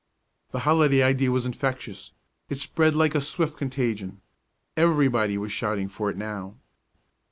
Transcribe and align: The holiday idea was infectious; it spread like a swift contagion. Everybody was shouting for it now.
The 0.49 0.61
holiday 0.61 1.03
idea 1.03 1.29
was 1.29 1.45
infectious; 1.45 2.13
it 2.49 2.57
spread 2.57 2.95
like 2.95 3.13
a 3.13 3.21
swift 3.21 3.55
contagion. 3.55 4.19
Everybody 4.75 5.37
was 5.37 5.51
shouting 5.51 5.89
for 5.89 6.09
it 6.09 6.17
now. 6.17 6.55